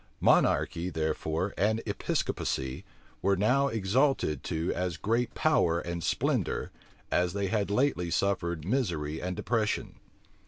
Monarchy, 0.19 0.89
therefore, 0.89 1.53
and 1.59 1.79
Episcopacy, 1.85 2.83
were 3.21 3.35
now 3.37 3.67
exalted 3.67 4.41
to 4.43 4.73
as 4.73 4.97
great 4.97 5.35
power 5.35 5.79
and 5.79 6.03
splendor 6.03 6.71
as 7.11 7.33
they 7.33 7.49
had 7.49 7.69
lately 7.69 8.09
suffered 8.09 8.65
misery 8.65 9.21
and 9.21 9.35
depression. 9.35 9.99